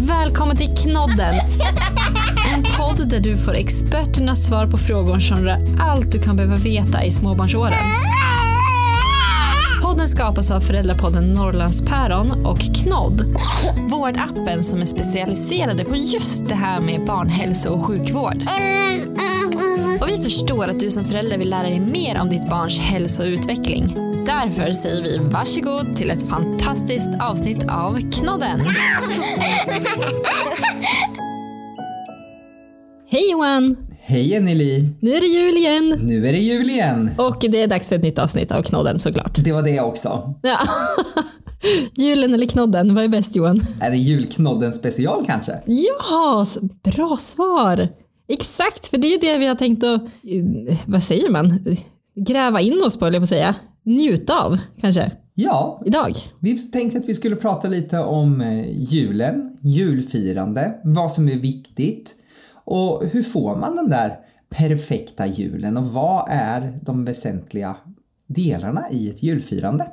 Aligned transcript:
Välkommen 0.00 0.56
till 0.56 0.74
Knodden! 0.76 1.34
En 2.54 2.62
podd 2.76 3.08
där 3.08 3.20
du 3.20 3.36
får 3.36 3.54
experternas 3.54 4.46
svar 4.46 4.66
på 4.66 4.76
frågor 4.76 5.20
som 5.20 5.44
rör 5.44 5.58
allt 5.80 6.12
du 6.12 6.22
kan 6.22 6.36
behöva 6.36 6.56
veta 6.56 7.04
i 7.04 7.10
småbarnsåren. 7.10 7.72
Podden 9.82 10.08
skapas 10.08 10.50
av 10.50 10.60
föräldrapodden 10.60 11.32
Norrlandspäron 11.32 12.46
och 12.46 12.58
Knodd, 12.58 13.36
vårdappen 13.90 14.64
som 14.64 14.80
är 14.80 14.86
specialiserade 14.86 15.84
på 15.84 15.96
just 15.96 16.48
det 16.48 16.54
här 16.54 16.80
med 16.80 17.06
barnhälso 17.06 17.68
och 17.68 17.84
sjukvård. 17.84 18.42
Och 20.00 20.08
vi 20.08 20.22
förstår 20.22 20.68
att 20.68 20.80
du 20.80 20.90
som 20.90 21.04
förälder 21.04 21.38
vill 21.38 21.50
lära 21.50 21.62
dig 21.62 21.80
mer 21.80 22.20
om 22.20 22.28
ditt 22.28 22.50
barns 22.50 22.78
hälso 22.78 23.22
och 23.22 23.26
utveckling. 23.26 24.07
Därför 24.28 24.72
säger 24.72 25.02
vi 25.02 25.18
varsågod 25.18 25.96
till 25.96 26.10
ett 26.10 26.28
fantastiskt 26.28 27.10
avsnitt 27.20 27.64
av 27.70 28.10
Knodden. 28.12 28.60
Hej 33.10 33.30
Johan! 33.30 33.76
Hej 34.00 34.36
Anneli! 34.36 34.88
Nu 35.00 35.14
är 35.14 35.20
det 35.20 35.26
jul 35.26 35.56
igen! 35.56 36.00
Nu 36.02 36.26
är 36.26 36.32
det 36.32 36.38
jul 36.38 36.70
igen! 36.70 37.10
Och 37.18 37.36
det 37.40 37.62
är 37.62 37.66
dags 37.66 37.88
för 37.88 37.96
ett 37.96 38.02
nytt 38.02 38.18
avsnitt 38.18 38.52
av 38.52 38.62
Knodden 38.62 38.98
såklart. 38.98 39.44
Det 39.44 39.52
var 39.52 39.62
det 39.62 39.80
också. 39.80 40.34
Ja. 40.42 40.58
Julen 41.94 42.34
eller 42.34 42.46
knodden, 42.46 42.94
vad 42.94 43.04
är 43.04 43.08
bäst 43.08 43.36
Johan? 43.36 43.60
Är 43.80 43.90
det 43.90 43.96
julknodden 43.96 44.72
special 44.72 45.24
kanske? 45.26 45.52
Ja, 45.66 46.46
bra 46.82 47.16
svar! 47.16 47.88
Exakt, 48.28 48.88
för 48.88 48.98
det 48.98 49.14
är 49.14 49.20
det 49.20 49.38
vi 49.38 49.46
har 49.46 49.54
tänkt 49.54 49.84
att, 49.84 50.00
eh, 50.02 50.08
vad 50.86 51.02
säger 51.02 51.30
man, 51.30 51.76
gräva 52.26 52.60
in 52.60 52.82
oss 52.86 52.98
på, 52.98 53.06
eller 53.06 53.18
på 53.18 53.22
att 53.22 53.28
säga. 53.28 53.54
Njuta 53.82 54.44
av, 54.44 54.58
kanske, 54.80 55.12
Ja, 55.34 55.82
idag. 55.86 56.16
vi 56.40 56.58
tänkte 56.58 56.98
att 56.98 57.04
vi 57.04 57.14
skulle 57.14 57.36
prata 57.36 57.68
lite 57.68 57.98
om 57.98 58.40
eh, 58.40 58.82
julen, 58.82 59.56
julfirande, 59.60 60.74
vad 60.84 61.12
som 61.12 61.28
är 61.28 61.36
viktigt 61.36 62.14
och 62.64 63.04
hur 63.06 63.22
får 63.22 63.56
man 63.56 63.76
den 63.76 63.90
där 63.90 64.16
perfekta 64.50 65.26
julen 65.26 65.76
och 65.76 65.86
vad 65.86 66.26
är 66.30 66.78
de 66.82 67.04
väsentliga 67.04 67.76
delarna 68.26 68.90
i 68.90 69.10
ett 69.10 69.22
julfirande? 69.22 69.86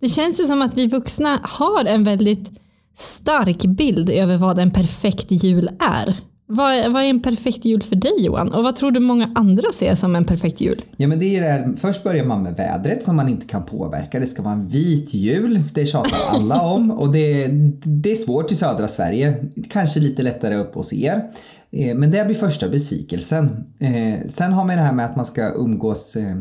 Det 0.00 0.08
känns 0.08 0.40
ju 0.40 0.44
som 0.44 0.62
att 0.62 0.76
vi 0.76 0.86
vuxna 0.86 1.40
har 1.42 1.84
en 1.84 2.04
väldigt 2.04 2.50
stark 2.96 3.64
bild 3.64 4.10
över 4.10 4.38
vad 4.38 4.58
en 4.58 4.70
perfekt 4.70 5.30
jul 5.30 5.70
är. 5.80 6.16
Vad 6.48 6.72
är, 6.72 6.88
vad 6.88 7.02
är 7.02 7.06
en 7.06 7.20
perfekt 7.20 7.64
jul 7.64 7.82
för 7.82 7.96
dig 7.96 8.12
Johan? 8.18 8.52
Och 8.52 8.62
vad 8.62 8.76
tror 8.76 8.90
du 8.90 9.00
många 9.00 9.32
andra 9.34 9.72
ser 9.72 9.94
som 9.94 10.16
en 10.16 10.24
perfekt 10.24 10.60
jul? 10.60 10.82
Ja 10.96 11.08
men 11.08 11.18
det 11.18 11.36
är 11.36 11.40
det 11.40 11.48
här, 11.48 11.74
först 11.76 12.04
börjar 12.04 12.24
man 12.24 12.42
med 12.42 12.56
vädret 12.56 13.04
som 13.04 13.16
man 13.16 13.28
inte 13.28 13.46
kan 13.46 13.64
påverka. 13.64 14.20
Det 14.20 14.26
ska 14.26 14.42
vara 14.42 14.54
en 14.54 14.68
vit 14.68 15.14
jul, 15.14 15.62
det 15.74 15.86
tjatar 15.86 16.18
alla 16.28 16.60
om 16.60 16.90
och 16.90 17.12
det, 17.12 17.46
det 17.84 18.12
är 18.12 18.16
svårt 18.16 18.52
i 18.52 18.54
södra 18.54 18.88
Sverige. 18.88 19.44
Kanske 19.70 20.00
lite 20.00 20.22
lättare 20.22 20.56
upp 20.56 20.74
hos 20.74 20.92
er. 20.92 21.30
Eh, 21.70 21.96
men 21.96 22.10
det 22.10 22.24
blir 22.24 22.36
första 22.36 22.68
besvikelsen. 22.68 23.64
Eh, 23.78 24.28
sen 24.28 24.52
har 24.52 24.64
man 24.64 24.76
det 24.76 24.82
här 24.82 24.92
med 24.92 25.04
att 25.04 25.16
man 25.16 25.26
ska 25.26 25.52
umgås 25.54 26.16
eh, 26.16 26.36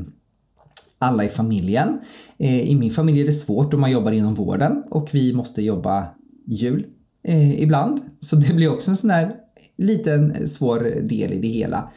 alla 0.99 1.23
i 1.23 1.29
familjen. 1.29 1.99
I 2.37 2.75
min 2.75 2.91
familj 2.91 3.21
är 3.21 3.25
det 3.25 3.33
svårt 3.33 3.73
om 3.73 3.81
man 3.81 3.91
jobbar 3.91 4.11
inom 4.11 4.33
vården 4.33 4.83
och 4.91 5.09
vi 5.11 5.33
måste 5.33 5.61
jobba 5.61 6.07
jul 6.47 6.85
ibland. 7.57 7.99
Så 8.21 8.35
det 8.35 8.53
blir 8.53 8.73
också 8.73 8.91
en 8.91 8.97
sån 8.97 9.07
där 9.07 9.35
liten 9.77 10.31
eh, 10.31 10.45
svår 10.45 10.79
del 11.01 11.33
i 11.33 11.39
det 11.41 11.47
hela. 11.47 11.91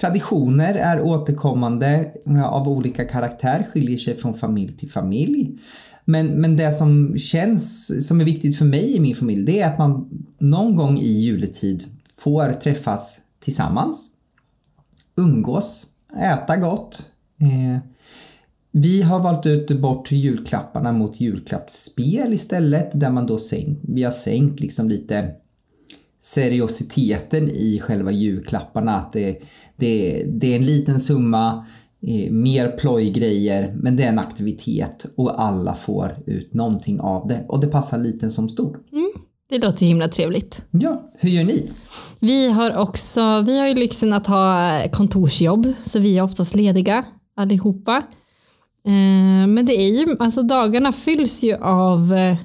Traditioner 0.00 0.74
är 0.74 1.00
återkommande 1.00 2.10
av 2.44 2.68
olika 2.68 3.04
karaktär, 3.04 3.66
skiljer 3.72 3.98
sig 3.98 4.16
från 4.16 4.34
familj 4.34 4.76
till 4.76 4.90
familj. 4.90 5.58
Men, 6.04 6.26
men 6.26 6.56
det 6.56 6.72
som 6.72 7.18
känns 7.18 8.08
som 8.08 8.20
är 8.20 8.24
viktigt 8.24 8.58
för 8.58 8.64
mig 8.64 8.96
i 8.96 9.00
min 9.00 9.14
familj 9.14 9.42
det 9.42 9.60
är 9.60 9.66
att 9.66 9.78
man 9.78 10.08
någon 10.38 10.76
gång 10.76 10.98
i 10.98 11.08
juletid 11.08 11.84
får 12.16 12.52
träffas 12.52 13.18
tillsammans, 13.40 14.08
umgås, 15.16 15.86
äta 16.22 16.56
gott. 16.56 17.12
Eh, 17.40 17.78
vi 18.72 19.02
har 19.02 19.20
valt 19.20 19.46
ut 19.46 19.80
bort 19.80 20.12
julklapparna 20.12 20.92
mot 20.92 21.20
julklappsspel 21.20 22.32
istället 22.32 22.90
där 23.00 23.10
man 23.10 23.26
då 23.26 23.38
sänkt, 23.38 23.80
vi 23.88 24.02
har 24.02 24.10
sänkt 24.10 24.60
liksom 24.60 24.88
lite 24.88 25.34
seriositeten 26.20 27.50
i 27.50 27.80
själva 27.82 28.10
julklapparna. 28.10 28.94
Att 28.94 29.12
det, 29.12 29.38
det, 29.76 30.24
det 30.26 30.52
är 30.52 30.56
en 30.56 30.66
liten 30.66 31.00
summa, 31.00 31.66
eh, 32.06 32.32
mer 32.32 32.68
plojgrejer, 32.68 33.74
men 33.76 33.96
det 33.96 34.02
är 34.02 34.08
en 34.08 34.18
aktivitet 34.18 35.06
och 35.16 35.42
alla 35.42 35.74
får 35.74 36.16
ut 36.26 36.54
någonting 36.54 37.00
av 37.00 37.28
det. 37.28 37.44
Och 37.48 37.60
det 37.60 37.66
passar 37.66 37.98
liten 37.98 38.30
som 38.30 38.48
stor. 38.48 38.78
Det 39.50 39.58
låter 39.58 39.86
himla 39.86 40.08
trevligt. 40.08 40.62
Ja, 40.70 41.10
hur 41.18 41.30
gör 41.30 41.44
ni? 41.44 41.70
Vi 42.20 42.50
har 42.50 42.76
också, 42.76 43.42
vi 43.46 43.58
har 43.58 43.68
ju 43.68 43.74
lyxen 43.74 44.12
att 44.12 44.26
ha 44.26 44.72
kontorsjobb, 44.92 45.72
så 45.84 45.98
vi 45.98 46.18
är 46.18 46.22
oftast 46.22 46.54
lediga 46.54 47.04
allihopa. 47.36 47.96
Eh, 48.86 49.46
Men 49.48 49.66
det 49.66 49.74
är 49.76 49.88
ju, 49.88 50.16
alltså 50.18 50.42
dagarna 50.42 50.92
fylls 50.92 51.42
ju 51.42 51.54
av 51.56 52.12
eh, 52.12 52.36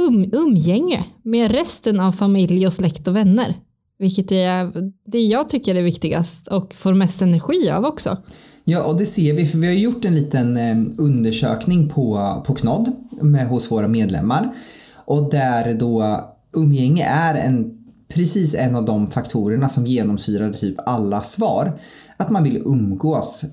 um, 0.00 0.30
umgänge 0.32 1.04
med 1.22 1.50
resten 1.50 2.00
av 2.00 2.12
familj 2.12 2.66
och 2.66 2.72
släkt 2.72 3.08
och 3.08 3.16
vänner. 3.16 3.54
Vilket 3.98 4.32
är 4.32 4.72
det 5.06 5.20
jag 5.20 5.48
tycker 5.48 5.74
är 5.74 5.82
viktigast 5.82 6.48
och 6.48 6.74
får 6.74 6.94
mest 6.94 7.22
energi 7.22 7.70
av 7.70 7.84
också. 7.84 8.18
Ja, 8.64 8.82
och 8.82 8.98
det 8.98 9.06
ser 9.06 9.34
vi 9.34 9.46
för 9.46 9.58
vi 9.58 9.66
har 9.66 9.74
gjort 9.74 10.04
en 10.04 10.14
liten 10.14 10.58
undersökning 10.98 11.88
på, 11.88 12.42
på 12.46 12.54
Knodd 12.54 12.92
med, 13.22 13.46
hos 13.46 13.70
våra 13.70 13.88
medlemmar. 13.88 14.54
Och 14.94 15.30
där 15.30 15.74
då 15.74 16.20
umgänge 16.52 17.04
är 17.04 17.34
en, 17.34 17.84
precis 18.14 18.54
en 18.54 18.76
av 18.76 18.84
de 18.84 19.10
faktorerna 19.10 19.68
som 19.68 19.86
genomsyrar 19.86 20.52
typ 20.52 20.76
alla 20.86 21.22
svar. 21.22 21.80
Att 22.16 22.30
man 22.30 22.44
vill 22.44 22.56
umgås 22.56 23.44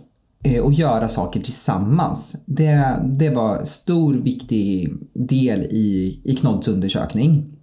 Eh, 0.44 0.62
och 0.62 0.74
göra 0.74 1.10
saker 1.10 1.40
tillsammans. 1.40 2.36
Det, 2.46 2.96
det 3.16 3.30
var 3.30 3.66
stor 3.66 4.14
viktig 4.14 4.94
del 5.14 5.60
i, 5.60 6.20
i 6.24 6.36
Knodds 6.36 6.68
undersökning. 6.68 7.58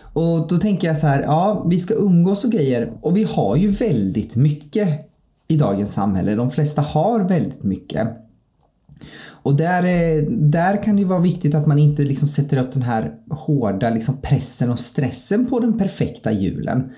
Och 0.00 0.48
då 0.48 0.56
tänker 0.56 0.88
jag 0.88 0.98
så 0.98 1.06
här, 1.06 1.22
ja 1.22 1.66
vi 1.70 1.78
ska 1.78 1.94
umgås 1.94 2.44
och 2.44 2.52
grejer 2.52 2.92
och 3.02 3.16
vi 3.16 3.24
har 3.24 3.56
ju 3.56 3.70
väldigt 3.70 4.36
mycket 4.36 4.88
i 5.48 5.56
dagens 5.56 5.92
samhälle. 5.92 6.34
De 6.34 6.50
flesta 6.50 6.82
har 6.82 7.20
väldigt 7.20 7.62
mycket. 7.62 8.08
Och 9.26 9.54
där, 9.54 9.82
eh, 9.82 10.22
där 10.28 10.82
kan 10.82 10.96
det 10.96 11.02
ju 11.02 11.08
vara 11.08 11.20
viktigt 11.20 11.54
att 11.54 11.66
man 11.66 11.78
inte 11.78 12.02
liksom 12.02 12.28
sätter 12.28 12.56
upp 12.56 12.72
den 12.72 12.82
här 12.82 13.14
hårda 13.30 13.90
liksom 13.90 14.16
pressen 14.22 14.70
och 14.70 14.78
stressen 14.78 15.46
på 15.46 15.60
den 15.60 15.78
perfekta 15.78 16.32
julen. 16.32 16.90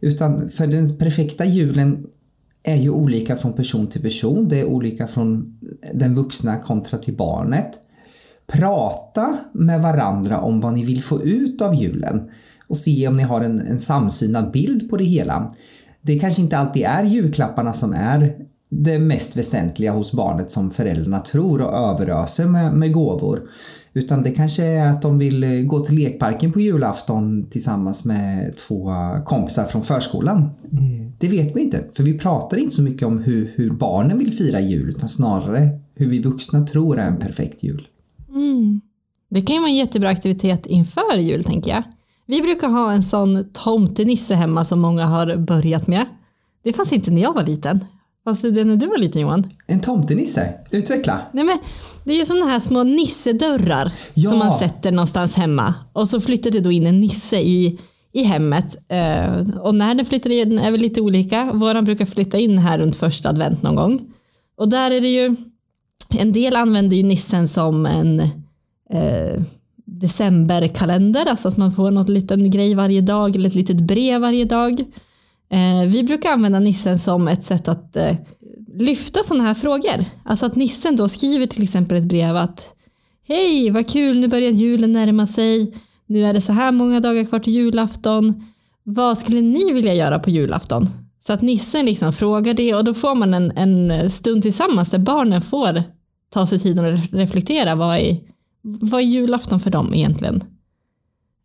Utan 0.00 0.48
för 0.48 0.66
den 0.66 0.98
perfekta 0.98 1.44
julen 1.44 2.06
är 2.64 2.76
ju 2.76 2.90
olika 2.90 3.36
från 3.36 3.52
person 3.52 3.86
till 3.86 4.02
person. 4.02 4.48
Det 4.48 4.60
är 4.60 4.64
olika 4.64 5.06
från 5.06 5.58
den 5.94 6.14
vuxna 6.14 6.58
kontra 6.58 6.98
till 6.98 7.16
barnet. 7.16 7.70
Prata 8.46 9.38
med 9.52 9.82
varandra 9.82 10.40
om 10.40 10.60
vad 10.60 10.74
ni 10.74 10.84
vill 10.84 11.02
få 11.02 11.22
ut 11.22 11.62
av 11.62 11.74
julen 11.74 12.30
och 12.68 12.76
se 12.76 13.08
om 13.08 13.16
ni 13.16 13.22
har 13.22 13.40
en, 13.40 13.58
en 13.58 13.80
samsynad 13.80 14.50
bild 14.50 14.90
på 14.90 14.96
det 14.96 15.04
hela. 15.04 15.54
Det 16.00 16.18
kanske 16.18 16.42
inte 16.42 16.58
alltid 16.58 16.82
är 16.82 17.04
julklapparna 17.04 17.72
som 17.72 17.92
är 17.92 18.36
det 18.68 18.98
mest 18.98 19.36
väsentliga 19.36 19.92
hos 19.92 20.12
barnet 20.12 20.50
som 20.50 20.70
föräldrarna 20.70 21.20
tror 21.20 21.62
och 21.62 21.90
överöser 21.90 22.46
med, 22.46 22.74
med 22.74 22.92
gåvor. 22.92 23.42
Utan 23.96 24.22
det 24.22 24.30
kanske 24.30 24.64
är 24.64 24.90
att 24.90 25.02
de 25.02 25.18
vill 25.18 25.44
eh, 25.44 25.50
gå 25.50 25.80
till 25.80 25.94
lekparken 25.94 26.52
på 26.52 26.60
julafton 26.60 27.44
tillsammans 27.44 28.04
med 28.04 28.56
två 28.56 28.90
kompisar 29.24 29.64
från 29.64 29.82
förskolan. 29.82 30.38
Eh, 30.42 31.06
Det 31.18 31.28
vet 31.28 31.56
vi 31.56 31.60
inte, 31.62 31.84
för 31.96 32.02
vi 32.02 32.18
pratar 32.18 32.56
inte 32.56 32.74
så 32.74 32.82
mycket 32.82 33.06
om 33.06 33.18
hur, 33.18 33.52
hur 33.56 33.70
barnen 33.70 34.18
vill 34.18 34.32
fira 34.32 34.60
jul 34.60 34.88
utan 34.88 35.08
snarare 35.08 35.68
hur 35.94 36.06
vi 36.10 36.18
vuxna 36.18 36.66
tror 36.66 36.98
är 36.98 37.06
en 37.08 37.16
perfekt 37.18 37.62
jul. 37.62 37.88
Det 39.30 39.40
kan 39.40 39.54
ju 39.56 39.60
vara 39.60 39.70
en 39.70 39.76
jättebra 39.76 40.08
aktivitet 40.08 40.66
inför 40.66 41.18
jul 41.18 41.44
tänker 41.44 41.70
jag. 41.70 41.82
Vi 42.26 42.42
brukar 42.42 42.68
ha 42.68 42.92
en 42.92 43.02
sån 43.02 43.44
tomtenisse 43.52 44.34
hemma 44.34 44.64
som 44.64 44.80
många 44.80 45.04
har 45.04 45.36
börjat 45.36 45.86
med. 45.86 46.06
Det 46.64 46.72
fanns 46.72 46.92
inte 46.92 47.10
när 47.10 47.22
jag 47.22 47.34
var 47.34 47.44
liten. 47.44 47.84
Fanns 48.24 48.40
det 48.40 48.64
när 48.64 48.76
du 48.76 48.86
var 48.86 48.98
liten 48.98 49.20
Johan? 49.22 49.46
En 49.66 49.80
tomtenisse, 49.80 50.54
utveckla! 50.70 51.20
Nej, 51.32 51.44
men 51.44 51.58
det 52.04 52.12
är 52.12 52.16
ju 52.18 52.24
sådana 52.24 52.46
här 52.46 52.60
små 52.60 52.82
nissedörrar 52.82 53.92
Ja. 54.14 54.30
som 54.30 54.38
man 54.38 54.52
sätter 54.52 54.92
någonstans 54.92 55.34
hemma. 55.34 55.74
Och 55.92 56.08
så 56.08 56.20
flyttar 56.20 56.50
det 56.50 56.60
då 56.60 56.72
in 56.72 56.86
en 56.86 57.00
nisse 57.00 57.36
i, 57.40 57.78
i 58.12 58.22
hemmet. 58.22 58.76
Eh, 58.88 59.58
och 59.60 59.74
när 59.74 59.94
den 59.94 60.06
flyttar 60.06 60.30
in 60.30 60.58
är 60.58 60.70
väl 60.70 60.80
lite 60.80 61.00
olika. 61.00 61.52
Våran 61.52 61.84
brukar 61.84 62.06
flytta 62.06 62.38
in 62.38 62.58
här 62.58 62.78
runt 62.78 62.96
första 62.96 63.28
advent 63.28 63.62
någon 63.62 63.74
gång. 63.76 64.12
Och 64.58 64.68
där 64.68 64.90
är 64.90 65.00
det 65.00 65.08
ju, 65.12 65.36
en 66.18 66.32
del 66.32 66.56
använder 66.56 66.96
ju 66.96 67.02
nissen 67.02 67.48
som 67.48 67.86
en 67.86 68.20
eh, 68.90 69.42
decemberkalender, 69.86 71.26
alltså 71.26 71.48
att 71.48 71.56
man 71.56 71.72
får 71.72 71.90
något 71.90 72.08
liten 72.08 72.50
grej 72.50 72.74
varje 72.74 73.00
dag 73.00 73.36
eller 73.36 73.48
ett 73.48 73.54
litet 73.54 73.80
brev 73.80 74.20
varje 74.20 74.44
dag. 74.44 74.84
Eh, 75.50 75.88
vi 75.88 76.02
brukar 76.02 76.32
använda 76.32 76.60
nissen 76.60 76.98
som 76.98 77.28
ett 77.28 77.44
sätt 77.44 77.68
att 77.68 77.96
eh, 77.96 78.16
lyfta 78.78 79.20
sådana 79.24 79.44
här 79.44 79.54
frågor. 79.54 80.04
Alltså 80.24 80.46
att 80.46 80.56
nissen 80.56 80.96
då 80.96 81.08
skriver 81.08 81.46
till 81.46 81.62
exempel 81.62 81.98
ett 81.98 82.08
brev 82.08 82.36
att 82.36 82.74
Hej, 83.28 83.70
vad 83.70 83.88
kul, 83.88 84.20
nu 84.20 84.28
börjar 84.28 84.50
julen 84.50 84.92
närma 84.92 85.26
sig. 85.26 85.74
nu 86.06 86.24
är 86.24 86.34
det 86.34 86.40
så 86.40 86.52
här 86.52 86.72
många 86.72 87.00
dagar 87.00 87.24
kvar 87.24 87.38
till 87.38 87.52
julafton. 87.52 88.44
Vad 88.82 89.18
skulle 89.18 89.40
ni 89.40 89.72
vilja 89.72 89.94
göra 89.94 90.18
på 90.18 90.30
julafton? 90.30 90.86
Så 91.26 91.32
att 91.32 91.42
nissen 91.42 91.86
liksom 91.86 92.12
frågar 92.12 92.54
det 92.54 92.74
och 92.74 92.84
då 92.84 92.94
får 92.94 93.14
man 93.14 93.34
en, 93.34 93.50
en 93.50 94.10
stund 94.10 94.42
tillsammans 94.42 94.90
där 94.90 94.98
barnen 94.98 95.42
får 95.42 95.82
ta 96.30 96.46
sig 96.46 96.58
tiden 96.58 96.94
att 96.94 97.12
reflektera. 97.12 97.74
Vad 97.74 97.96
är, 97.96 98.18
vad 98.62 99.00
är 99.00 99.04
julafton 99.04 99.60
för 99.60 99.70
dem 99.70 99.94
egentligen? 99.94 100.44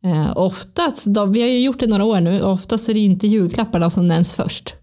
Eh, 0.05 0.37
oftast, 0.37 1.03
de, 1.05 1.31
vi 1.31 1.41
har 1.41 1.47
ju 1.47 1.59
gjort 1.59 1.79
det 1.79 1.87
några 1.87 2.03
år 2.03 2.21
nu, 2.21 2.41
oftast 2.41 2.89
är 2.89 2.93
det 2.93 2.99
inte 2.99 3.27
julklapparna 3.27 3.89
som 3.89 4.07
nämns 4.07 4.35
först. 4.35 4.75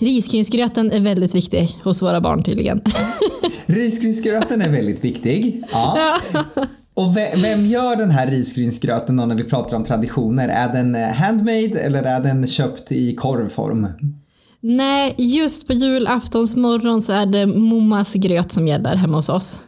Risgrynsgröten 0.00 0.92
är 0.92 1.00
väldigt 1.00 1.34
viktig 1.34 1.78
hos 1.84 2.02
våra 2.02 2.20
barn 2.20 2.42
tydligen. 2.42 2.80
Risgrynsgröten 3.66 4.62
är 4.62 4.68
väldigt 4.68 5.04
viktig. 5.04 5.64
Ja. 5.72 6.18
Och 6.94 7.16
vem 7.16 7.66
gör 7.66 7.96
den 7.96 8.10
här 8.10 8.30
risgrynsgröten 8.30 9.16
då 9.16 9.26
när 9.26 9.34
vi 9.34 9.44
pratar 9.44 9.76
om 9.76 9.84
traditioner? 9.84 10.48
Är 10.48 10.72
den 10.72 10.94
eh, 10.94 11.08
handmade 11.08 11.80
eller 11.80 12.02
är 12.02 12.20
den 12.20 12.46
köpt 12.46 12.92
i 12.92 13.14
korvform? 13.14 13.86
Nej, 14.60 15.14
just 15.18 15.66
på 15.66 15.72
julaftonsmorgon 15.72 17.02
så 17.02 17.12
är 17.12 17.26
det 17.26 17.46
mommas 17.46 18.12
gröt 18.12 18.52
som 18.52 18.68
gäller 18.68 18.96
hemma 18.96 19.16
hos 19.16 19.28
oss. 19.28 19.60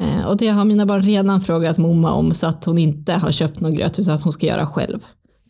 Eh, 0.00 0.26
och 0.26 0.36
det 0.36 0.48
har 0.48 0.64
mina 0.64 0.86
barn 0.86 1.02
redan 1.02 1.40
frågat 1.40 1.78
momma 1.78 2.12
om 2.12 2.34
så 2.34 2.46
att 2.46 2.64
hon 2.64 2.78
inte 2.78 3.12
har 3.12 3.32
köpt 3.32 3.60
någon 3.60 3.74
gröt 3.74 3.98
utan 3.98 4.14
att 4.14 4.22
hon 4.22 4.32
ska 4.32 4.46
göra 4.46 4.66
själv. 4.66 4.98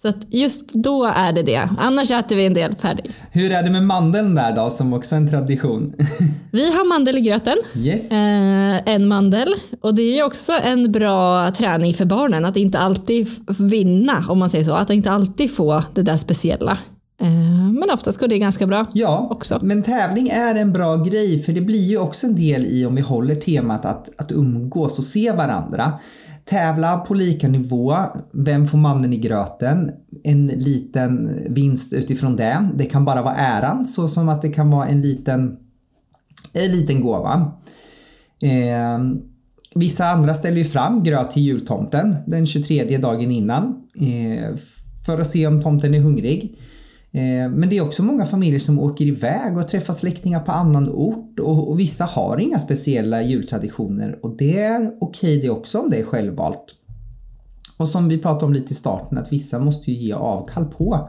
Så 0.02 0.08
att 0.08 0.16
just 0.28 0.72
då 0.72 1.04
är 1.04 1.32
det 1.32 1.42
det. 1.42 1.68
Annars 1.78 2.10
äter 2.10 2.36
vi 2.36 2.46
en 2.46 2.54
del 2.54 2.74
färdig. 2.74 3.10
Hur 3.30 3.52
är 3.52 3.62
det 3.62 3.70
med 3.70 3.82
mandeln 3.82 4.34
där 4.34 4.56
då, 4.56 4.70
som 4.70 4.92
också 4.92 5.14
är 5.14 5.16
en 5.16 5.30
tradition? 5.30 5.94
vi 6.52 6.72
har 6.72 6.88
mandel 6.88 7.18
i 7.18 7.20
gröten. 7.20 7.56
Yes. 7.76 8.10
Eh, 8.10 8.94
en 8.94 9.08
mandel. 9.08 9.54
Och 9.80 9.94
det 9.94 10.18
är 10.18 10.24
också 10.24 10.52
en 10.62 10.92
bra 10.92 11.50
träning 11.50 11.94
för 11.94 12.04
barnen 12.04 12.44
att 12.44 12.56
inte 12.56 12.78
alltid 12.78 13.28
vinna, 13.58 14.24
om 14.28 14.38
man 14.38 14.50
säger 14.50 14.64
så. 14.64 14.74
Att 14.74 14.90
inte 14.90 15.10
alltid 15.10 15.54
få 15.54 15.82
det 15.94 16.02
där 16.02 16.16
speciella. 16.16 16.78
Eh, 17.20 17.72
men 17.72 17.90
oftast 17.92 18.18
går 18.18 18.28
det 18.28 18.38
ganska 18.38 18.66
bra 18.66 18.86
ja, 18.92 19.28
också. 19.30 19.58
Men 19.62 19.82
tävling 19.82 20.28
är 20.28 20.54
en 20.54 20.72
bra 20.72 20.96
grej 20.96 21.42
för 21.42 21.52
det 21.52 21.60
blir 21.60 21.88
ju 21.88 21.98
också 21.98 22.26
en 22.26 22.36
del 22.36 22.66
i 22.66 22.86
om 22.86 22.94
vi 22.94 23.00
håller 23.00 23.34
temat 23.34 23.84
att, 23.84 24.20
att 24.20 24.32
umgås 24.32 24.98
och 24.98 25.04
se 25.04 25.32
varandra. 25.32 25.92
Tävla 26.44 26.98
på 26.98 27.14
lika 27.14 27.48
nivå. 27.48 27.96
Vem 28.32 28.66
får 28.66 28.78
mannen 28.78 29.12
i 29.12 29.16
gröten? 29.16 29.90
En 30.24 30.46
liten 30.46 31.38
vinst 31.48 31.92
utifrån 31.92 32.36
det. 32.36 32.68
Det 32.74 32.84
kan 32.84 33.04
bara 33.04 33.22
vara 33.22 33.34
äran 33.34 33.84
så 33.84 34.08
som 34.08 34.28
att 34.28 34.42
det 34.42 34.48
kan 34.48 34.70
vara 34.70 34.86
en 34.86 35.00
liten, 35.02 35.56
en 36.52 36.70
liten 36.70 37.00
gåva. 37.00 37.52
Eh, 38.42 38.98
vissa 39.74 40.06
andra 40.06 40.34
ställer 40.34 40.58
ju 40.58 40.64
fram 40.64 41.02
gröt 41.02 41.30
till 41.30 41.42
jultomten 41.42 42.16
den 42.26 42.46
23 42.46 42.98
dagen 42.98 43.30
innan 43.30 43.82
eh, 44.00 44.56
för 45.06 45.20
att 45.20 45.26
se 45.26 45.46
om 45.46 45.62
tomten 45.62 45.94
är 45.94 46.00
hungrig. 46.00 46.58
Eh, 47.12 47.50
men 47.50 47.68
det 47.68 47.78
är 47.78 47.82
också 47.82 48.02
många 48.02 48.26
familjer 48.26 48.60
som 48.60 48.78
åker 48.78 49.04
iväg 49.04 49.58
och 49.58 49.68
träffar 49.68 49.94
släktingar 49.94 50.40
på 50.40 50.52
annan 50.52 50.88
ort 50.88 51.40
och, 51.40 51.80
vissa 51.80 52.04
har 52.04 52.38
inga 52.38 52.58
speciella 52.58 53.22
jultraditioner 53.22 54.18
och 54.22 54.36
det 54.36 54.58
är 54.58 54.92
okej 55.00 55.36
okay 55.38 55.40
det 55.40 55.50
också 55.50 55.78
om 55.78 55.90
det 55.90 55.96
är 55.96 56.04
självvalt. 56.04 56.74
Och 57.78 57.88
som 57.88 58.08
vi 58.08 58.18
pratade 58.18 58.44
om 58.46 58.52
lite 58.52 58.72
i 58.72 58.76
starten 58.76 59.18
att 59.18 59.32
vissa 59.32 59.58
måste 59.58 59.90
ju 59.90 59.96
ge 59.96 60.12
avkall 60.12 60.64
på 60.64 61.08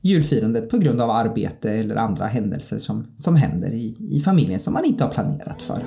julfirandet 0.00 0.70
på 0.70 0.78
grund 0.78 1.00
av 1.00 1.10
arbete 1.10 1.70
eller 1.70 1.96
andra 1.96 2.26
händelser 2.26 2.78
som, 2.78 3.06
som 3.16 3.36
händer 3.36 3.72
i, 3.72 3.96
i 4.10 4.20
familjen 4.20 4.60
som 4.60 4.72
man 4.72 4.84
inte 4.84 5.04
har 5.04 5.10
planerat 5.10 5.62
för. 5.62 5.84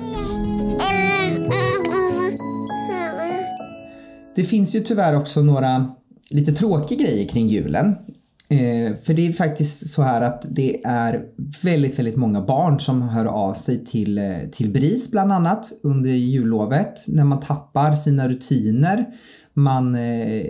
Det 4.36 4.44
finns 4.44 4.74
ju 4.74 4.80
tyvärr 4.80 5.16
också 5.16 5.42
några 5.42 5.94
lite 6.30 6.52
tråkiga 6.52 6.98
grejer 6.98 7.28
kring 7.28 7.46
julen. 7.46 7.94
Eh, 8.54 8.96
för 8.96 9.14
det 9.14 9.26
är 9.26 9.32
faktiskt 9.32 9.90
så 9.90 10.02
här 10.02 10.22
att 10.22 10.46
det 10.50 10.84
är 10.84 11.22
väldigt, 11.62 11.98
väldigt 11.98 12.16
många 12.16 12.40
barn 12.40 12.80
som 12.80 13.02
hör 13.02 13.24
av 13.24 13.54
sig 13.54 13.84
till, 13.84 14.18
eh, 14.18 14.38
till 14.52 14.70
BRIS 14.70 15.10
bland 15.10 15.32
annat 15.32 15.72
under 15.82 16.10
jullovet 16.10 17.08
när 17.08 17.24
man 17.24 17.40
tappar 17.40 17.94
sina 17.94 18.28
rutiner. 18.28 19.06
Man 19.54 19.94
eh, 19.94 20.46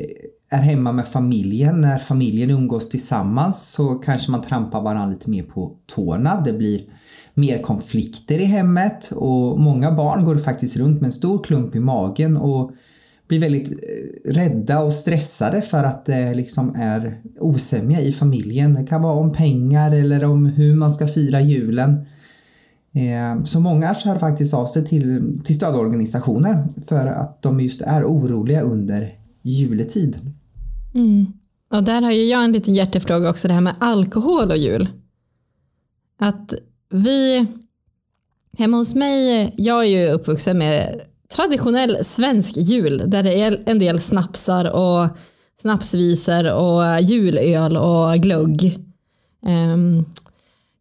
är 0.51 0.63
hemma 0.63 0.93
med 0.93 1.07
familjen. 1.07 1.81
När 1.81 1.99
familjen 1.99 2.51
umgås 2.51 2.89
tillsammans 2.89 3.73
så 3.73 3.95
kanske 3.95 4.31
man 4.31 4.43
trampar 4.43 4.83
varandra 4.83 5.15
lite 5.15 5.31
mer 5.31 5.43
på 5.43 5.77
tårna. 5.87 6.41
Det 6.41 6.53
blir 6.53 6.81
mer 7.35 7.63
konflikter 7.63 8.39
i 8.39 8.45
hemmet 8.45 9.11
och 9.11 9.61
många 9.61 9.93
barn 9.93 10.25
går 10.25 10.39
faktiskt 10.39 10.77
runt 10.77 11.01
med 11.01 11.09
en 11.09 11.13
stor 11.13 11.45
klump 11.45 11.77
i 11.77 11.81
magen 11.81 12.37
och 12.37 12.71
blir 13.29 13.41
väldigt 13.41 13.71
eh, 13.71 14.33
rädda 14.33 14.83
och 14.83 14.93
stressade 14.93 15.63
för 15.63 15.85
att 15.85 16.07
det 16.07 16.35
liksom 16.35 16.75
är 16.77 17.21
osämja 17.41 18.01
i 18.01 18.13
familjen. 18.13 18.75
Det 18.75 18.87
kan 18.87 19.03
vara 19.03 19.15
om 19.15 19.33
pengar 19.33 19.95
eller 19.95 20.25
om 20.25 20.47
hur 20.47 20.75
man 20.75 20.93
ska 20.93 21.07
fira 21.07 21.41
julen. 21.41 22.07
Eh, 22.93 23.45
så 23.45 23.61
många 23.61 23.95
hör 24.05 24.19
faktiskt 24.19 24.55
av 24.55 24.67
sig 24.67 24.87
till, 24.87 25.35
till 25.45 25.55
stödorganisationer 25.55 26.69
för 26.87 27.07
att 27.07 27.43
de 27.43 27.61
just 27.61 27.81
är 27.81 28.05
oroliga 28.05 28.63
under 28.63 29.19
juletid. 29.43 30.19
Mm. 30.95 31.27
Och 31.71 31.85
där 31.85 32.03
har 32.03 32.13
ju 32.13 32.25
jag 32.25 32.45
en 32.45 32.53
liten 32.53 32.75
hjärtefråga 32.75 33.31
också, 33.31 33.49
det 33.49 33.55
här 33.55 33.61
med 33.61 33.75
alkohol 33.79 34.51
och 34.51 34.57
jul. 34.57 34.89
Att 36.19 36.55
vi, 36.91 37.47
hemma 38.59 38.77
hos 38.77 38.95
mig, 38.95 39.55
jag 39.57 39.81
är 39.85 39.89
ju 39.89 40.09
uppvuxen 40.09 40.59
med 40.59 41.01
traditionell 41.35 42.05
svensk 42.05 42.57
jul 42.57 43.03
där 43.07 43.23
det 43.23 43.41
är 43.41 43.63
en 43.67 43.79
del 43.79 44.01
snapsar 44.01 44.73
och 44.73 45.09
snapsvisor 45.61 46.53
och 46.53 47.01
julöl 47.01 47.77
och 47.77 48.15
glögg. 48.19 48.79
Um, 49.47 50.05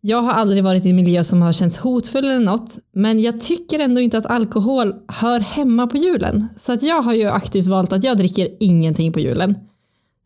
jag 0.02 0.22
har 0.22 0.32
aldrig 0.32 0.64
varit 0.64 0.86
i 0.86 0.90
en 0.90 0.96
miljö 0.96 1.24
som 1.24 1.42
har 1.42 1.54
känts 1.54 1.78
hotfull 1.78 2.26
eller 2.26 2.40
något, 2.40 2.80
men 2.92 3.20
jag 3.20 3.42
tycker 3.42 3.80
ändå 3.80 4.02
inte 4.02 4.18
att 4.18 4.26
alkohol 4.26 4.96
hör 5.08 5.40
hemma 5.40 5.88
på 5.88 5.98
julen. 5.98 6.48
Så 6.58 6.74
att 6.74 6.84
jag 6.84 7.02
har 7.02 7.14
ju 7.14 7.26
aktivt 7.26 7.68
valt 7.68 7.94
att 7.94 8.04
jag 8.04 8.18
dricker 8.18 8.50
ingenting 8.60 9.14
på 9.14 9.20
julen. 9.20 9.56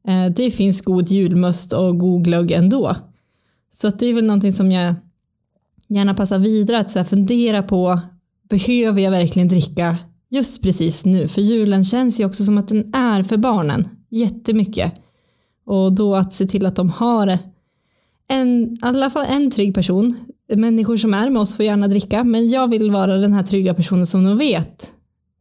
Uh, 0.09 0.30
det 0.35 0.51
finns 0.51 0.81
god 0.81 1.09
julmust 1.09 1.73
och 1.73 2.00
god 2.00 2.23
glögg 2.23 2.51
ändå. 2.51 2.95
Så 3.73 3.88
att 3.88 4.00
det 4.00 4.06
är 4.06 4.13
väl 4.13 4.25
någonting 4.25 4.53
som 4.53 4.71
jag 4.71 4.95
gärna 5.88 6.13
passar 6.13 6.39
vidare 6.39 6.80
att 6.80 6.89
så 6.89 7.03
fundera 7.03 7.63
på. 7.63 8.00
Behöver 8.50 9.01
jag 9.01 9.12
verkligen 9.12 9.47
dricka 9.47 9.97
just 10.29 10.63
precis 10.63 11.06
nu. 11.06 11.27
För 11.27 11.41
julen 11.41 11.83
känns 11.83 12.19
ju 12.19 12.25
också 12.25 12.44
som 12.44 12.57
att 12.57 12.68
den 12.68 12.95
är 12.95 13.24
för 13.24 13.38
barnen 13.38 13.89
jättemycket. 14.09 14.94
Och 15.65 15.94
då 15.94 16.15
att 16.15 16.33
se 16.33 16.45
till 16.45 16.65
att 16.65 16.75
de 16.75 16.89
har 16.89 17.37
en, 18.28 18.73
i 18.73 18.78
alla 18.81 19.09
fall 19.09 19.25
en 19.30 19.51
trygg 19.51 19.75
person. 19.75 20.16
Människor 20.56 20.97
som 20.97 21.13
är 21.13 21.30
med 21.30 21.42
oss 21.42 21.56
får 21.56 21.66
gärna 21.66 21.87
dricka, 21.87 22.23
men 22.23 22.49
jag 22.49 22.68
vill 22.68 22.92
vara 22.92 23.18
den 23.18 23.33
här 23.33 23.44
trygga 23.44 23.73
personen 23.73 24.07
som 24.07 24.23
de 24.23 24.37
vet 24.37 24.92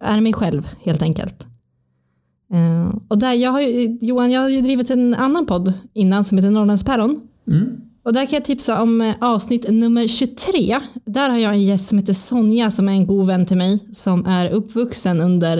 är 0.00 0.20
mig 0.20 0.32
själv 0.32 0.68
helt 0.84 1.02
enkelt. 1.02 1.46
Uh, 2.54 2.94
och 3.08 3.18
där, 3.18 3.32
jag 3.32 3.50
har 3.50 3.60
ju, 3.60 3.98
Johan, 4.00 4.30
jag 4.30 4.40
har 4.40 4.48
ju 4.48 4.60
drivit 4.60 4.90
en 4.90 5.14
annan 5.14 5.46
podd 5.46 5.72
innan 5.92 6.24
som 6.24 6.38
heter 6.38 6.50
Norrlandspäron. 6.50 7.20
Mm. 7.48 7.80
Och 8.06 8.12
där 8.12 8.26
kan 8.26 8.36
jag 8.36 8.44
tipsa 8.44 8.82
om 8.82 9.00
eh, 9.00 9.14
avsnitt 9.20 9.68
nummer 9.68 10.08
23. 10.08 10.80
Där 11.04 11.30
har 11.30 11.38
jag 11.38 11.52
en 11.52 11.62
gäst 11.62 11.88
som 11.88 11.98
heter 11.98 12.14
Sonja 12.14 12.70
som 12.70 12.88
är 12.88 12.92
en 12.92 13.06
god 13.06 13.26
vän 13.26 13.46
till 13.46 13.56
mig 13.56 13.78
som 13.92 14.26
är 14.26 14.50
uppvuxen 14.50 15.20
under 15.20 15.58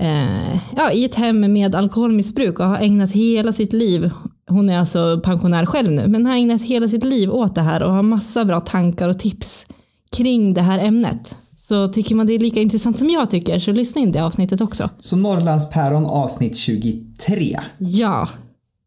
eh, 0.00 0.54
ja, 0.76 0.92
i 0.92 1.04
ett 1.04 1.14
hem 1.14 1.52
med 1.52 1.74
alkoholmissbruk 1.74 2.60
och 2.60 2.66
har 2.66 2.78
ägnat 2.78 3.10
hela 3.10 3.52
sitt 3.52 3.72
liv, 3.72 4.10
hon 4.48 4.70
är 4.70 4.78
alltså 4.78 5.20
pensionär 5.24 5.66
själv 5.66 5.90
nu, 5.90 6.06
men 6.08 6.26
har 6.26 6.36
ägnat 6.36 6.62
hela 6.62 6.88
sitt 6.88 7.04
liv 7.04 7.30
åt 7.30 7.54
det 7.54 7.60
här 7.60 7.82
och 7.82 7.92
har 7.92 8.02
massa 8.02 8.44
bra 8.44 8.60
tankar 8.60 9.08
och 9.08 9.18
tips 9.18 9.66
kring 10.12 10.54
det 10.54 10.62
här 10.62 10.78
ämnet. 10.78 11.36
Så 11.56 11.88
tycker 11.88 12.14
man 12.14 12.26
det 12.26 12.32
är 12.32 12.38
lika 12.38 12.60
intressant 12.60 12.98
som 12.98 13.10
jag 13.10 13.30
tycker 13.30 13.58
så 13.58 13.72
lyssna 13.72 14.00
in 14.00 14.12
det 14.12 14.24
avsnittet 14.24 14.60
också. 14.60 14.90
Så 14.98 15.16
Norrlandspäron 15.16 16.06
avsnitt 16.06 16.56
23? 16.56 17.60
Ja, 17.78 18.28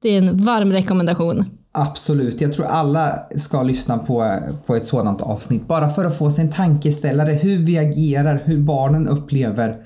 det 0.02 0.10
är 0.10 0.18
en 0.18 0.44
varm 0.44 0.74
rekommendation. 0.74 1.46
Absolut, 1.76 2.42
jag 2.42 2.54
tror 2.54 2.66
alla 2.66 3.20
ska 3.36 3.64
lyssna 3.64 3.98
på, 3.98 4.40
på 4.66 4.76
ett 4.76 4.86
sådant 4.86 5.22
avsnitt. 5.22 5.68
Bara 5.68 5.90
för 5.90 6.06
att 6.06 6.18
få 6.18 6.32
sig 6.32 6.44
en 6.44 6.52
tankeställare 6.52 7.32
hur 7.32 7.58
vi 7.58 7.78
agerar, 7.78 8.42
hur 8.46 8.58
barnen 8.58 9.08
upplever 9.08 9.78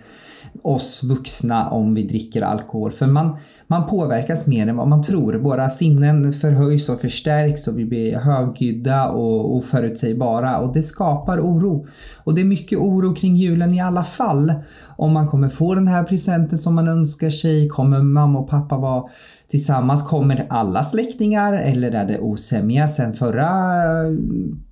oss 0.67 1.03
vuxna 1.03 1.69
om 1.69 1.93
vi 1.93 2.03
dricker 2.03 2.41
alkohol. 2.41 2.91
För 2.91 3.07
man, 3.07 3.37
man 3.67 3.87
påverkas 3.87 4.47
mer 4.47 4.67
än 4.67 4.77
vad 4.77 4.87
man 4.87 5.03
tror. 5.03 5.33
Våra 5.33 5.69
sinnen 5.69 6.33
förhöjs 6.33 6.89
och 6.89 6.99
förstärks 6.99 7.67
och 7.67 7.79
vi 7.79 7.85
blir 7.85 8.15
högljudda 8.15 9.09
och 9.09 9.55
oförutsägbara 9.55 10.57
och 10.57 10.73
det 10.73 10.83
skapar 10.83 11.39
oro. 11.39 11.87
Och 12.23 12.35
det 12.35 12.41
är 12.41 12.45
mycket 12.45 12.79
oro 12.79 13.15
kring 13.15 13.35
julen 13.35 13.73
i 13.73 13.81
alla 13.81 14.03
fall. 14.03 14.53
Om 14.97 15.13
man 15.13 15.27
kommer 15.27 15.49
få 15.49 15.75
den 15.75 15.87
här 15.87 16.03
presenten 16.03 16.57
som 16.57 16.75
man 16.75 16.87
önskar 16.87 17.29
sig, 17.29 17.67
kommer 17.67 17.99
mamma 17.99 18.39
och 18.39 18.49
pappa 18.49 18.77
vara 18.77 19.03
tillsammans, 19.47 20.07
kommer 20.07 20.45
alla 20.49 20.83
släktingar 20.83 21.53
eller 21.53 21.91
är 21.91 22.05
det 22.05 22.19
osämja 22.19 22.87
sen 22.87 23.13
förra 23.13 23.47
eh, 23.47 24.13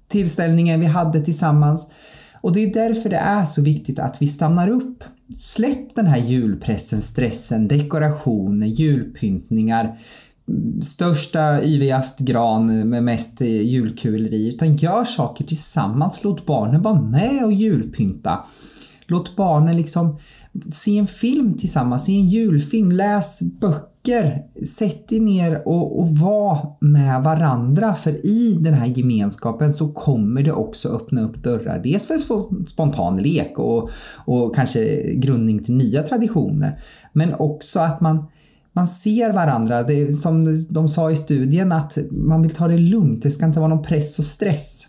tillställningen 0.08 0.80
vi 0.80 0.86
hade 0.86 1.22
tillsammans? 1.22 1.88
Och 2.46 2.54
det 2.54 2.64
är 2.64 2.74
därför 2.74 3.10
det 3.10 3.16
är 3.16 3.46
så 3.46 3.62
viktigt 3.62 4.00
att 4.00 4.22
vi 4.22 4.28
stannar 4.28 4.70
upp. 4.70 5.04
Släpp 5.40 5.96
den 5.96 6.06
här 6.06 6.18
julpressen, 6.18 7.02
stressen, 7.02 7.68
dekorationer, 7.68 8.68
julpyntningar, 8.68 10.00
största, 10.82 11.64
yvigast 11.64 12.20
gran 12.20 12.90
med 12.90 13.04
mest 13.04 13.42
julkulor 13.42 14.34
i, 14.34 14.50
utan 14.50 14.76
gör 14.76 15.04
saker 15.04 15.44
tillsammans. 15.44 16.24
Låt 16.24 16.46
barnen 16.46 16.82
vara 16.82 17.02
med 17.02 17.46
och 17.46 17.54
julpynta. 17.54 18.46
Låt 19.06 19.36
barnen 19.36 19.78
liksom 19.78 20.20
se 20.72 20.98
en 20.98 21.08
film 21.08 21.58
tillsammans, 21.58 22.06
se 22.06 22.12
en 22.12 22.28
julfilm, 22.28 22.92
läs 22.92 23.42
böcker. 23.60 23.95
Sätt 24.66 25.12
er 25.12 25.20
ner 25.20 25.68
och, 25.68 26.00
och 26.00 26.10
var 26.10 26.78
med 26.82 27.24
varandra 27.24 27.96
för 27.96 28.26
i 28.26 28.58
den 28.60 28.74
här 28.74 28.88
gemenskapen 28.88 29.74
så 29.74 29.88
kommer 29.94 30.44
det 30.44 30.52
också 30.52 30.90
öppna 30.90 31.22
upp 31.22 31.44
dörrar. 31.44 31.80
Dels 31.80 32.06
för 32.06 32.18
spontan 32.68 33.22
lek 33.22 33.60
och, 33.60 33.90
och 34.26 34.56
kanske 34.56 35.14
grundning 35.14 35.64
till 35.64 35.76
nya 35.76 36.04
traditioner. 36.04 36.80
Men 37.14 37.34
också 37.34 37.80
att 37.80 38.02
man 38.02 38.26
man 38.76 38.88
ser 38.88 39.34
varandra. 39.34 39.84
Det 39.84 40.02
är 40.02 40.10
som 40.10 40.66
de 40.70 40.88
sa 40.88 41.12
i 41.12 41.16
studien 41.16 41.72
att 41.72 41.98
man 42.12 42.42
vill 42.42 42.56
ta 42.56 42.68
det 42.68 42.78
lugnt. 42.78 43.24
Det 43.24 43.32
ska 43.32 43.46
inte 43.46 43.60
vara 43.60 43.70
någon 43.70 43.84
press 43.84 44.20
och 44.20 44.26
stress. 44.26 44.88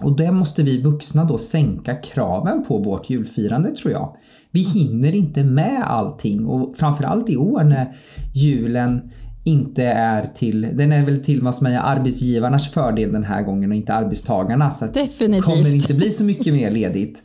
Och 0.00 0.16
det 0.16 0.32
måste 0.32 0.62
vi 0.62 0.82
vuxna 0.82 1.24
då 1.24 1.38
sänka 1.38 1.94
kraven 1.94 2.64
på 2.68 2.78
vårt 2.78 3.10
julfirande 3.10 3.70
tror 3.70 3.92
jag. 3.92 4.16
Vi 4.52 4.60
hinner 4.60 5.14
inte 5.14 5.44
med 5.44 5.82
allting 5.90 6.46
och 6.46 6.76
framförallt 6.76 7.28
i 7.28 7.36
år 7.36 7.64
när 7.64 7.96
julen 8.34 9.10
inte 9.44 9.84
är 9.84 10.26
till, 10.26 10.60
den 10.60 10.92
är 10.92 11.04
väl 11.04 11.24
till 11.24 11.42
vad 11.42 11.54
som 11.54 11.66
är 11.66 11.78
arbetsgivarnas 11.78 12.70
fördel 12.70 13.12
den 13.12 13.24
här 13.24 13.42
gången 13.42 13.70
och 13.70 13.76
inte 13.76 13.94
arbetstagarna. 13.94 14.70
Så 14.70 14.86
Definitivt. 14.86 15.46
det 15.46 15.52
kommer 15.52 15.74
inte 15.74 15.94
bli 15.94 16.10
så 16.10 16.24
mycket 16.24 16.52
mer 16.52 16.70
ledigt. 16.70 17.22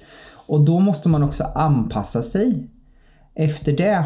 Och 0.47 0.61
då 0.61 0.79
måste 0.79 1.09
man 1.09 1.23
också 1.23 1.43
anpassa 1.43 2.23
sig 2.23 2.67
efter 3.35 3.71
det. 3.71 4.05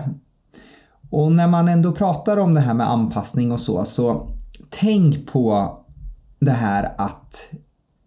Och 1.10 1.32
när 1.32 1.48
man 1.48 1.68
ändå 1.68 1.92
pratar 1.92 2.38
om 2.38 2.54
det 2.54 2.60
här 2.60 2.74
med 2.74 2.90
anpassning 2.90 3.51
och 3.51 3.60
så, 3.60 3.86
så 3.86 4.28
tänk 4.70 5.28
på 5.28 5.78
det 6.40 6.51
här 6.51 6.94
att 6.98 7.54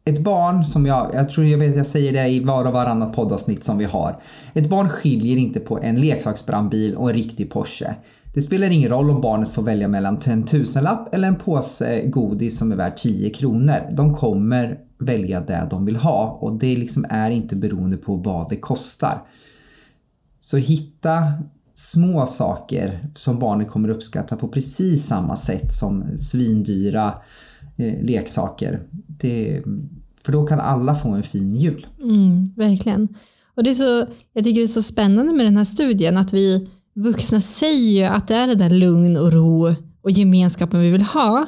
ett 0.04 0.18
barn 0.18 0.64
som 0.64 0.86
jag, 0.86 1.10
jag 1.14 1.28
tror 1.28 1.46
jag 1.46 1.58
vet 1.58 1.76
jag 1.76 1.86
säger 1.86 2.12
det 2.12 2.28
i 2.28 2.44
var 2.44 2.64
och 2.64 2.72
varannat 2.72 3.16
poddavsnitt 3.16 3.64
som 3.64 3.78
vi 3.78 3.84
har. 3.84 4.16
Ett 4.54 4.68
barn 4.68 4.88
skiljer 4.88 5.36
inte 5.36 5.60
på 5.60 5.78
en 5.78 6.00
leksaksbrandbil 6.00 6.96
och 6.96 7.10
en 7.10 7.16
riktig 7.16 7.50
Porsche. 7.50 7.94
Det 8.34 8.42
spelar 8.42 8.70
ingen 8.70 8.90
roll 8.90 9.10
om 9.10 9.20
barnet 9.20 9.48
får 9.48 9.62
välja 9.62 9.88
mellan 9.88 10.18
en 10.26 10.42
tusenlapp 10.42 11.14
eller 11.14 11.28
en 11.28 11.36
påse 11.36 12.02
godis 12.06 12.58
som 12.58 12.72
är 12.72 12.76
värd 12.76 12.96
10 12.96 13.30
kronor. 13.30 13.88
De 13.92 14.14
kommer 14.14 14.78
välja 14.98 15.40
det 15.40 15.66
de 15.70 15.84
vill 15.84 15.96
ha 15.96 16.38
och 16.40 16.58
det 16.58 16.76
liksom 16.76 17.06
är 17.10 17.30
inte 17.30 17.56
beroende 17.56 17.96
på 17.96 18.16
vad 18.16 18.48
det 18.48 18.56
kostar. 18.56 19.22
Så 20.38 20.56
hitta 20.56 21.32
små 21.74 22.26
saker 22.26 23.08
som 23.14 23.38
barnet 23.38 23.70
kommer 23.70 23.88
uppskatta 23.88 24.36
på 24.36 24.48
precis 24.48 25.06
samma 25.06 25.36
sätt 25.36 25.72
som 25.72 26.16
svindyra 26.16 27.14
Eh, 27.76 28.04
leksaker. 28.04 28.82
Det, 29.06 29.62
för 30.24 30.32
då 30.32 30.46
kan 30.46 30.60
alla 30.60 30.94
få 30.94 31.08
en 31.08 31.22
fin 31.22 31.56
jul. 31.56 31.86
Mm, 32.02 32.44
verkligen. 32.56 33.08
Och 33.56 33.64
det 33.64 33.70
är 33.70 33.74
så, 33.74 34.06
jag 34.32 34.44
tycker 34.44 34.60
det 34.60 34.66
är 34.66 34.68
så 34.68 34.82
spännande 34.82 35.32
med 35.32 35.46
den 35.46 35.56
här 35.56 35.64
studien 35.64 36.16
att 36.16 36.32
vi 36.32 36.70
vuxna 36.94 37.40
säger 37.40 38.00
ju 38.00 38.04
att 38.04 38.28
det 38.28 38.34
är 38.34 38.46
det 38.46 38.54
där 38.54 38.70
lugn 38.70 39.16
och 39.16 39.32
ro 39.32 39.74
och 40.02 40.10
gemenskapen 40.10 40.80
vi 40.80 40.90
vill 40.90 41.02
ha. 41.02 41.46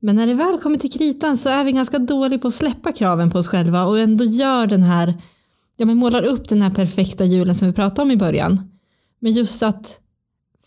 Men 0.00 0.16
när 0.16 0.26
det 0.26 0.34
väl 0.34 0.58
kommer 0.58 0.78
till 0.78 0.92
kritan 0.92 1.36
så 1.36 1.48
är 1.48 1.64
vi 1.64 1.72
ganska 1.72 1.98
dåliga 1.98 2.38
på 2.38 2.48
att 2.48 2.54
släppa 2.54 2.92
kraven 2.92 3.30
på 3.30 3.38
oss 3.38 3.48
själva 3.48 3.86
och 3.86 3.98
ändå 3.98 4.24
gör 4.24 4.66
den 4.66 4.82
här, 4.82 5.14
ja 5.76 5.86
men 5.86 5.96
målar 5.96 6.22
upp 6.22 6.48
den 6.48 6.62
här 6.62 6.70
perfekta 6.70 7.24
julen 7.24 7.54
som 7.54 7.68
vi 7.68 7.74
pratade 7.74 8.02
om 8.02 8.10
i 8.10 8.16
början. 8.16 8.70
Men 9.18 9.32
just 9.32 9.62
att 9.62 9.98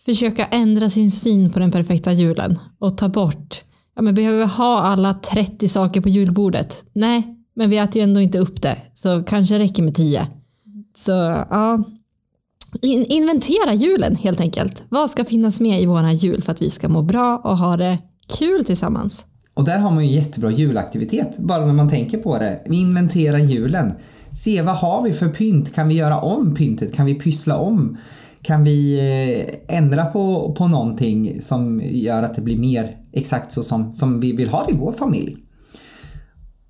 försöka 0.05 0.45
ändra 0.45 0.89
sin 0.89 1.11
syn 1.11 1.51
på 1.51 1.59
den 1.59 1.71
perfekta 1.71 2.13
julen 2.13 2.59
och 2.79 2.97
ta 2.97 3.09
bort, 3.09 3.63
ja 3.95 4.01
men 4.01 4.15
behöver 4.15 4.37
vi 4.37 4.45
ha 4.45 4.79
alla 4.79 5.13
30 5.13 5.67
saker 5.67 6.01
på 6.01 6.09
julbordet? 6.09 6.83
Nej, 6.93 7.37
men 7.55 7.69
vi 7.69 7.77
äter 7.77 7.95
ju 7.95 8.03
ändå 8.03 8.21
inte 8.21 8.39
upp 8.39 8.61
det, 8.61 8.77
så 8.93 9.23
kanske 9.23 9.59
räcker 9.59 9.83
med 9.83 9.95
10. 9.95 10.27
Så 10.95 11.11
ja, 11.49 11.83
In 12.81 13.05
inventera 13.05 13.73
julen 13.73 14.15
helt 14.15 14.41
enkelt. 14.41 14.83
Vad 14.89 15.09
ska 15.09 15.25
finnas 15.25 15.61
med 15.61 15.81
i 15.81 15.85
våra 15.85 16.11
jul 16.11 16.41
för 16.43 16.51
att 16.51 16.61
vi 16.61 16.69
ska 16.69 16.89
må 16.89 17.01
bra 17.01 17.41
och 17.43 17.57
ha 17.57 17.77
det 17.77 17.97
kul 18.39 18.65
tillsammans? 18.65 19.25
Och 19.53 19.65
där 19.65 19.79
har 19.79 19.91
man 19.91 20.07
ju 20.07 20.15
jättebra 20.15 20.51
julaktivitet, 20.51 21.37
bara 21.37 21.65
när 21.65 21.73
man 21.73 21.89
tänker 21.89 22.17
på 22.17 22.37
det. 22.37 22.61
Vi 22.65 22.81
inventerar 22.81 23.37
julen. 23.37 23.93
Se 24.31 24.61
vad 24.61 24.75
har 24.75 25.03
vi 25.03 25.13
för 25.13 25.29
pynt? 25.29 25.73
Kan 25.73 25.87
vi 25.87 25.95
göra 25.95 26.19
om 26.19 26.55
pyntet? 26.55 26.95
Kan 26.95 27.05
vi 27.05 27.15
pyssla 27.15 27.57
om? 27.57 27.97
Kan 28.41 28.63
vi 28.63 28.99
eh, 29.67 29.77
ändra 29.77 30.05
på, 30.05 30.55
på 30.57 30.67
någonting 30.67 31.41
som 31.41 31.81
gör 31.83 32.23
att 32.23 32.35
det 32.35 32.41
blir 32.41 32.57
mer 32.57 32.97
exakt 33.13 33.51
så 33.51 33.63
som, 33.63 33.93
som 33.93 34.19
vi 34.19 34.35
vill 34.35 34.49
ha 34.49 34.65
det 34.65 34.71
i 34.71 34.77
vår 34.77 34.91
familj? 34.91 35.37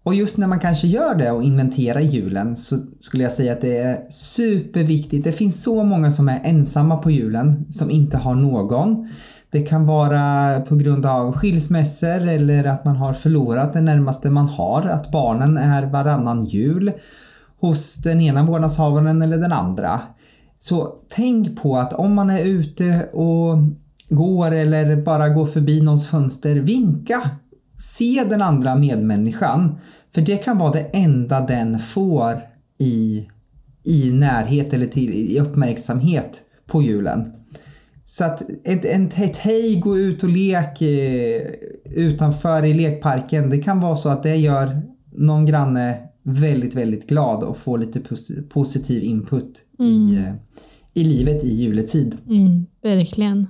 Och 0.04 0.16
just 0.16 0.38
när 0.38 0.48
man 0.48 0.60
kanske 0.60 0.88
gör 0.88 1.16
det 1.16 1.32
och 1.32 1.44
inventerar 1.44 2.00
julen 2.00 2.56
så 2.56 2.78
skulle 3.00 3.24
jag 3.24 3.32
säga 3.32 3.54
att 3.54 3.62
det 3.62 3.78
är 3.78 4.06
superviktigt. 4.10 5.24
Det 5.24 5.32
finns 5.32 5.64
så 5.64 5.84
många 5.84 6.12
som 6.12 6.30
är 6.30 6.42
ensamma 6.44 6.98
på 6.98 7.12
julen 7.12 7.66
som 7.70 7.92
inte 7.92 8.18
har 8.18 8.36
någon. 8.36 9.10
Det 9.52 9.62
kan 9.62 9.86
vara 9.86 10.60
på 10.60 10.76
grund 10.76 11.06
av 11.06 11.34
skilsmässor 11.34 12.28
eller 12.28 12.64
att 12.64 12.86
man 12.86 12.96
har 12.96 13.14
förlorat 13.14 13.74
det 13.74 13.82
närmaste 13.82 14.30
man 14.30 14.48
har, 14.48 14.88
att 14.88 15.12
barnen 15.12 15.58
är 15.58 15.84
varannan 15.84 16.46
jul 16.46 16.92
hos 17.60 17.96
den 17.96 18.22
ena 18.22 18.44
vårdnadshavaren 18.44 19.22
eller 19.22 19.38
den 19.38 19.52
andra. 19.52 20.02
Så 20.58 20.94
tänk 21.10 21.62
på 21.62 21.78
att 21.78 21.94
om 21.94 22.14
man 22.14 22.30
är 22.30 22.44
ute 22.44 23.10
och 23.14 23.58
går 24.12 24.52
eller 24.52 24.96
bara 24.96 25.30
går 25.30 25.46
förbi 25.46 25.82
någons 25.82 26.08
fönster, 26.08 26.56
vinka. 26.56 27.30
Se 27.78 28.24
den 28.30 28.42
andra 28.42 28.76
medmänniskan. 28.76 29.76
För 30.14 30.22
det 30.22 30.38
kan 30.38 30.58
vara 30.58 30.72
det 30.72 30.90
enda 30.94 31.42
den 31.42 31.80
får 31.80 32.42
i, 32.78 33.28
i 33.84 34.12
närhet 34.12 34.74
eller 34.74 34.88
till, 34.88 35.14
i 35.14 35.40
uppmärksamhet 35.40 36.42
på 36.68 36.82
julen. 36.82 37.32
Så 38.06 38.24
att 38.24 38.42
ett, 38.64 38.86
ett, 38.86 39.20
ett 39.20 39.38
hej, 39.38 39.76
gå 39.76 39.98
ut 39.98 40.24
och 40.24 40.30
lek 40.30 40.82
eh, 40.82 41.42
utanför 41.86 42.66
i 42.66 42.74
lekparken. 42.74 43.50
Det 43.50 43.58
kan 43.58 43.80
vara 43.80 43.96
så 43.96 44.10
att 44.10 44.24
det 44.24 44.36
gör 44.36 44.82
någon 45.12 45.46
granne 45.46 45.98
väldigt, 46.24 46.76
väldigt 46.76 47.10
glad 47.10 47.44
och 47.44 47.58
får 47.58 47.78
lite 47.78 48.02
positiv 48.50 49.04
input 49.04 49.62
mm. 49.80 49.92
i, 49.92 50.16
eh, 50.16 50.34
i 50.94 51.04
livet 51.04 51.44
i 51.44 51.56
juletid. 51.56 52.18
Mm, 52.30 52.66
verkligen. 52.82 53.48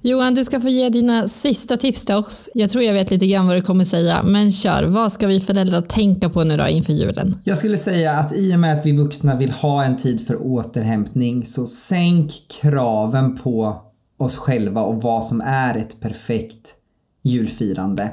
Johan, 0.00 0.34
du 0.34 0.44
ska 0.44 0.60
få 0.60 0.68
ge 0.68 0.88
dina 0.88 1.28
sista 1.28 1.76
tips 1.76 2.04
till 2.04 2.14
oss. 2.14 2.48
Jag 2.54 2.70
tror 2.70 2.84
jag 2.84 2.92
vet 2.94 3.10
lite 3.10 3.26
grann 3.26 3.46
vad 3.46 3.56
du 3.56 3.62
kommer 3.62 3.84
säga, 3.84 4.22
men 4.22 4.52
kör. 4.52 4.84
Vad 4.84 5.12
ska 5.12 5.26
vi 5.26 5.40
föräldrar 5.40 5.80
tänka 5.80 6.28
på 6.28 6.44
nu 6.44 6.56
då 6.56 6.68
inför 6.68 6.92
julen? 6.92 7.38
Jag 7.44 7.58
skulle 7.58 7.76
säga 7.76 8.12
att 8.12 8.36
i 8.36 8.54
och 8.54 8.58
med 8.58 8.76
att 8.76 8.86
vi 8.86 8.92
vuxna 8.92 9.36
vill 9.36 9.50
ha 9.50 9.84
en 9.84 9.96
tid 9.96 10.26
för 10.26 10.42
återhämtning 10.42 11.46
så 11.46 11.66
sänk 11.66 12.32
kraven 12.60 13.36
på 13.36 13.76
oss 14.18 14.36
själva 14.36 14.80
och 14.80 15.02
vad 15.02 15.24
som 15.24 15.40
är 15.40 15.76
ett 15.76 16.00
perfekt 16.00 16.74
julfirande. 17.22 18.10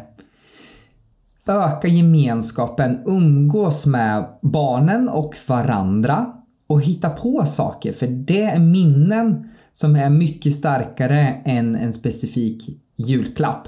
Öka 1.47 1.87
gemenskapen, 1.87 2.99
umgås 3.05 3.85
med 3.85 4.25
barnen 4.41 5.09
och 5.09 5.35
varandra 5.47 6.33
och 6.67 6.81
hitta 6.81 7.09
på 7.09 7.45
saker 7.45 7.93
för 7.93 8.07
det 8.07 8.43
är 8.43 8.59
minnen 8.59 9.49
som 9.73 9.95
är 9.95 10.09
mycket 10.09 10.53
starkare 10.53 11.19
än 11.45 11.75
en 11.75 11.93
specifik 11.93 12.81
julklapp. 12.95 13.67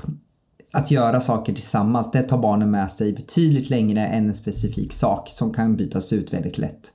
Att 0.73 0.91
göra 0.91 1.21
saker 1.21 1.53
tillsammans, 1.53 2.11
det 2.11 2.21
tar 2.21 2.37
barnen 2.37 2.71
med 2.71 2.91
sig 2.91 3.13
betydligt 3.13 3.69
längre 3.69 4.07
än 4.07 4.27
en 4.29 4.35
specifik 4.35 4.93
sak 4.93 5.29
som 5.29 5.53
kan 5.53 5.75
bytas 5.75 6.13
ut 6.13 6.33
väldigt 6.33 6.57
lätt. 6.57 6.91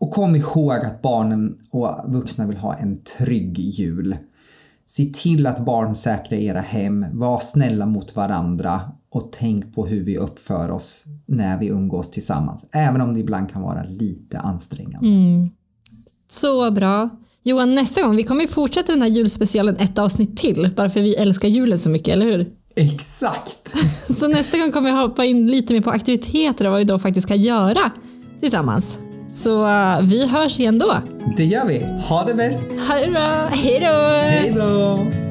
Och 0.00 0.10
kom 0.10 0.36
ihåg 0.36 0.72
att 0.72 1.02
barnen 1.02 1.58
och 1.70 2.04
vuxna 2.06 2.46
vill 2.46 2.56
ha 2.56 2.74
en 2.74 2.96
trygg 2.96 3.58
jul. 3.58 4.16
Se 4.86 5.04
till 5.04 5.46
att 5.46 5.64
barn 5.64 5.96
säkrar 5.96 6.38
era 6.38 6.60
hem, 6.60 7.06
var 7.12 7.38
snälla 7.38 7.86
mot 7.86 8.16
varandra 8.16 8.92
och 9.10 9.32
tänk 9.32 9.74
på 9.74 9.86
hur 9.86 10.04
vi 10.04 10.18
uppför 10.18 10.70
oss 10.70 11.04
när 11.26 11.58
vi 11.58 11.66
umgås 11.66 12.10
tillsammans. 12.10 12.66
Även 12.72 13.00
om 13.00 13.14
det 13.14 13.20
ibland 13.20 13.50
kan 13.50 13.62
vara 13.62 13.82
lite 13.82 14.38
ansträngande. 14.38 15.08
Mm. 15.08 15.48
Så 16.28 16.70
bra. 16.70 17.10
Johan, 17.48 17.74
nästa 17.74 18.02
gång, 18.02 18.16
vi 18.16 18.24
kommer 18.24 18.42
ju 18.42 18.48
fortsätta 18.48 18.92
den 18.92 19.02
här 19.02 19.08
julspecialen 19.08 19.76
ett 19.76 19.98
avsnitt 19.98 20.36
till, 20.36 20.70
bara 20.76 20.90
för 20.90 21.00
vi 21.00 21.14
älskar 21.14 21.48
julen 21.48 21.78
så 21.78 21.90
mycket, 21.90 22.08
eller 22.08 22.26
hur? 22.26 22.48
Exakt! 22.76 23.74
så 24.18 24.28
nästa 24.28 24.58
gång 24.58 24.72
kommer 24.72 24.92
vi 24.92 25.00
hoppa 25.00 25.24
in 25.24 25.48
lite 25.48 25.72
mer 25.72 25.80
på 25.80 25.90
aktiviteter 25.90 26.64
och 26.64 26.70
vad 26.70 26.78
vi 26.78 26.84
då 26.84 26.98
faktiskt 26.98 27.28
kan 27.28 27.40
göra 27.40 27.90
tillsammans. 28.40 28.98
Så 29.30 29.66
uh, 29.66 30.02
vi 30.02 30.26
hörs 30.26 30.60
igen 30.60 30.78
då. 30.78 30.94
Det 31.36 31.44
gör 31.44 31.66
vi. 31.66 31.84
Ha 32.08 32.24
det 32.24 32.34
bäst! 32.34 32.66
Ha 32.88 32.94
det 32.94 33.10
bra! 33.10 33.48
Hej 33.52 33.80
då! 33.80 33.86
Hej 33.86 34.52
då! 34.56 35.27